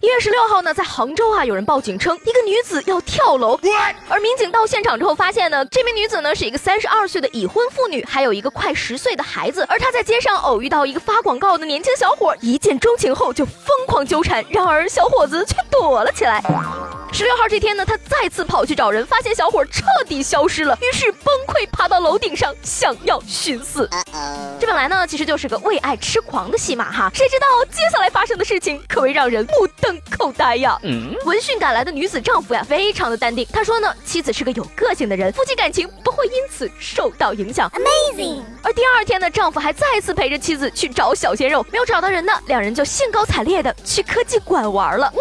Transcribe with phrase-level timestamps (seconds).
[0.00, 3.58] 一月十六号呢，在杭州啊，有人报警称一个女子要跳楼，
[4.08, 16.42] 而民警到现场之后发现呢，这名女子呢是一个三十二岁的已婚妇女，还有一个快十岁的孩子，而她在街上偶遇到一个发广告的年轻小伙，一见钟情后就疯狂纠缠，然而小伙子却躲了起来。
[17.10, 23.88] 十六号这天呢，他再次跑去找人，发现小伙彻底消失了，于是崩溃爬到楼顶上，想要寻死。
[24.60, 30.78] 这本来呢，其实就是个为爱痴狂的戏码哈，谁知道接下来发生的事情可谓让人目瞪口呆呀。
[31.24, 37.68] 闻讯赶来的女子丈夫呀，非常的淡定，他说呢，妻子是个有个性的人，夫妻感情不会因此受到影响。
[37.70, 38.42] Amazing。
[38.62, 45.12] 而第二天呢，丈夫还再次陪着妻子去找小鲜肉，没有找到人呢，两人就兴高采烈的去科技馆玩了。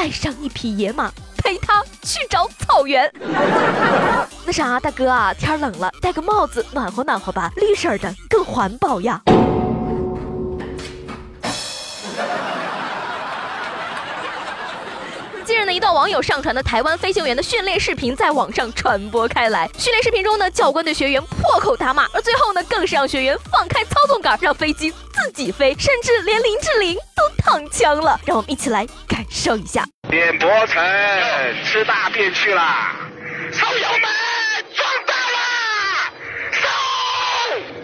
[0.00, 3.12] 爱上一匹野马，陪他去找草原。
[4.46, 9.20] 那啥，大哥啊，天冷了，戴个帽子暖和暖和吧，绿色的更环保呀。
[15.44, 19.68] 近日呢，一道网友上传的台湾飞行员的训练视频在网上传播开来。
[19.76, 28.18] 训练视频中呢，教官对学员破口大骂，而最后呢，更是让学员放开操纵杆，让飞机自己飞，甚至连林志玲都躺枪了。
[28.24, 28.86] 让我们一起来
[29.30, 29.84] 感受一下。
[30.08, 30.82] 扁柏城
[31.64, 32.62] 吃大便去了，
[33.52, 34.02] 烧油门，
[34.74, 35.38] 撞到了，
[36.50, 36.68] 收！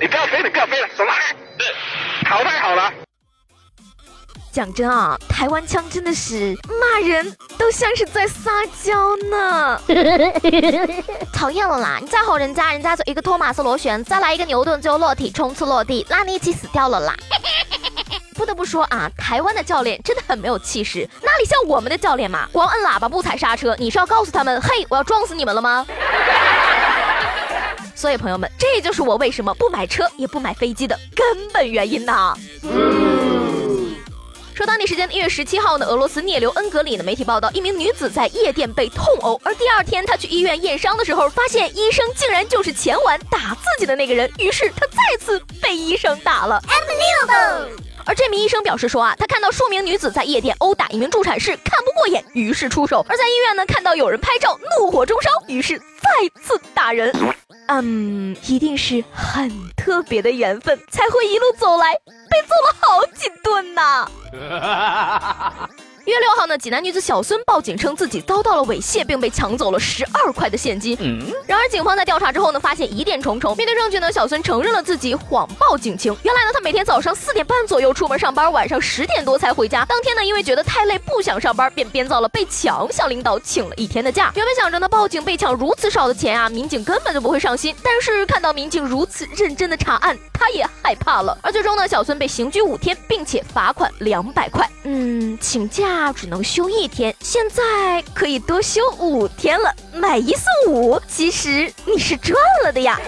[0.00, 1.12] 你不要飞了，不要飞了，走了，
[2.24, 2.92] 淘汰好了。
[4.52, 8.50] 讲真啊，台湾腔真的是骂人都像是在撒
[8.82, 9.80] 娇呢。
[11.32, 11.98] 讨厌了啦！
[12.00, 17.14] 你再吼人家，人家就一个托马斯螺旋，再来一个牛顿就落体冲刺落地，拉你一起死掉了啦！
[18.38, 22.48] 不得不说啊，台湾的教练真的很没有气势，哪里像我们的教练嘛？
[22.52, 25.84] 光摁喇叭不踩刹车，你是要告诉他们，嘿，我要撞死你们了吗？
[27.96, 32.32] 所以朋友们，这就是我为什么不买车也不买飞机的根本原因呐。
[34.54, 46.62] 说当地时间一月十七号呢，俄罗斯聂留恩格里的媒体报道，一名女子在夜店被痛殴，而第二天她去医院验伤的时候，发现医生竟然就是前晚打自己的那个人，于是她再次被医生打了。
[48.08, 57.14] 而这名医生表示说啊，他看到数名女子在夜店殴打一名助产士，看不过眼，于是出手；而在医院呢，看到有人拍照，怒火中烧，于是再次打人。
[57.66, 64.10] 嗯，一定是很特别的缘分，才会一路走来被揍了好几顿呐。
[66.08, 70.96] 一月六号呢，济南女子小孙报警称自己遭到了猥亵，并被抢走了十二块的现金。
[71.46, 73.54] 然而警方在调查之后呢，发现疑点重重。
[73.58, 76.16] 面对证据呢，小孙承认了自己谎报警情。
[76.22, 79.84] 原来呢，他每天早上四点半左右出门上班，晚上十点多才回家。
[79.84, 84.32] 当天呢，因为觉得太累不想上班，便编造了被抢，向领导请了一天的假。
[84.34, 87.76] 原本想着呢，报警被抢如此少的钱啊，民警根本就不会上心。
[87.82, 91.36] 但是看到民警如此认真的查案，他也害怕了。
[91.42, 94.66] 而最终呢，小孙被刑拘五天，并且罚款两百块。
[94.90, 102.34] 嗯，请假只能休一天，现在可以多休五天了，买一送五，其实你是赚
[102.64, 102.98] 了的呀。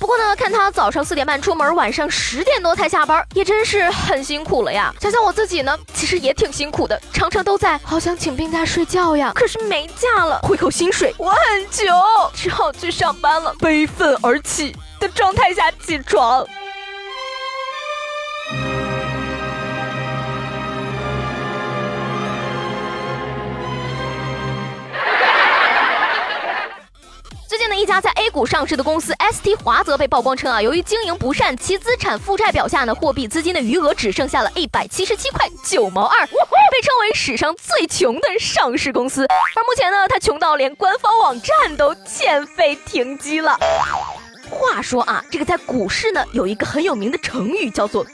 [0.00, 4.90] 不过呢，看他早上四点半出门，晚上十点多才下班，也真是很辛苦了呀。
[4.98, 11.86] 想想我自己呢，其实也挺辛苦的，常常都在好想请病假睡觉呀，可是没假了，回口薪水我很穷，
[12.32, 16.46] 只好去上班了，悲愤而起的状态下起床。
[27.94, 39.24] 家在 A 股上市的公司 ST 华泽被曝光称啊，由于经营不善，其资产负债表下呢，货币资金的余额只剩下了一百七十七块九毛二，被称为史上最穷的上市公司。
[39.26, 43.56] 而目前呢，它穷到连官方网站都欠费停机了。
[44.50, 48.04] 话说啊，这个在股市呢，有一个很有名的成语叫做。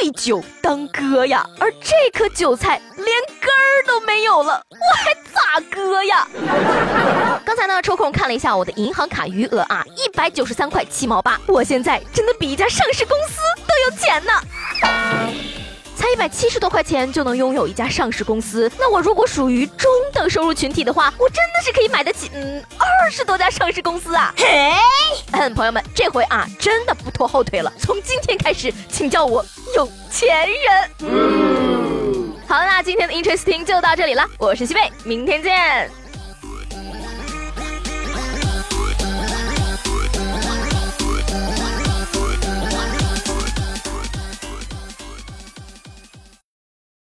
[0.00, 5.14] 对酒当歌呀，而这颗韭菜连根儿都没有了，我还
[5.56, 6.28] 咋割呀？
[7.42, 14.32] 刚才呢抽空看了一下我的银行卡余额啊，一百九十三块七毛八，我现在真的比一家上市公司都有钱呢。
[15.96, 24.34] 才一百七十多块钱就能拥有一家上市公司，那我如果属于中等收入群体的话，我真的是可以买得起嗯二十多家上市公司啊！
[24.36, 24.72] 嘿，
[25.32, 29.42] 嗯，朋友们，这回啊真的不拖后腿了，从今天开始，请叫我
[29.74, 30.46] 有钱
[31.00, 31.45] 人。
[32.48, 36.05] 好啦，今天的 Interesting 就到这里了，我是西贝，明天见。